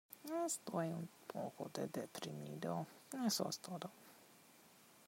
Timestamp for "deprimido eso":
1.87-3.47